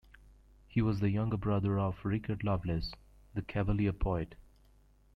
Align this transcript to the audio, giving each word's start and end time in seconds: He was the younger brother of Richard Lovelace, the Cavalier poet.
He 0.67 0.81
was 0.81 0.99
the 0.99 1.11
younger 1.11 1.37
brother 1.37 1.77
of 1.77 2.03
Richard 2.03 2.43
Lovelace, 2.43 2.91
the 3.35 3.43
Cavalier 3.43 3.93
poet. 3.93 4.33